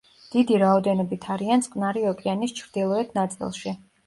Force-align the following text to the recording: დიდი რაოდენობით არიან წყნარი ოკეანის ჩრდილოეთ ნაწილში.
დიდი 0.35 0.55
რაოდენობით 0.61 1.27
არიან 1.35 1.65
წყნარი 1.67 2.03
ოკეანის 2.13 2.57
ჩრდილოეთ 2.63 3.15
ნაწილში. 3.21 3.77